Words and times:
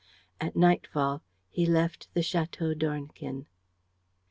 At 0.39 0.55
nightfall 0.55 1.21
he 1.47 1.67
left 1.67 2.11
the 2.15 2.21
Château 2.21 2.75
d'Ornequin. 2.75 3.45